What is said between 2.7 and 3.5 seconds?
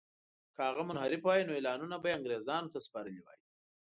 ته سپارلي وای.